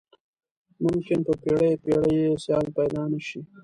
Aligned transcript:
ممکن 0.83 1.19
په 1.27 1.33
پیړیو 1.41 1.81
پیړیو 1.83 2.13
یې 2.31 2.39
سیال 2.43 2.65
پيدا 2.77 3.03
نه 3.11 3.19
شي. 3.27 3.41